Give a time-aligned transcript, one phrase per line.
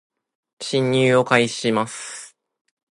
[0.59, 2.35] 進入を開始します